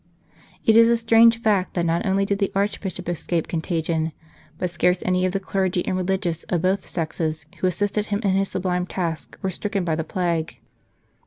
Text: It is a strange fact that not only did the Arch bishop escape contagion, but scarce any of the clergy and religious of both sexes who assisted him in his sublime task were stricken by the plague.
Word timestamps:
It 0.65 0.75
is 0.75 0.89
a 0.89 0.97
strange 0.97 1.39
fact 1.43 1.75
that 1.75 1.85
not 1.85 2.07
only 2.07 2.25
did 2.25 2.39
the 2.39 2.51
Arch 2.55 2.81
bishop 2.81 3.07
escape 3.07 3.47
contagion, 3.47 4.13
but 4.57 4.71
scarce 4.71 4.97
any 5.05 5.27
of 5.27 5.31
the 5.31 5.39
clergy 5.39 5.85
and 5.85 5.95
religious 5.95 6.41
of 6.45 6.63
both 6.63 6.89
sexes 6.89 7.45
who 7.59 7.67
assisted 7.67 8.07
him 8.07 8.19
in 8.23 8.31
his 8.31 8.49
sublime 8.49 8.87
task 8.87 9.37
were 9.43 9.51
stricken 9.51 9.85
by 9.85 9.93
the 9.93 10.03
plague. 10.03 10.57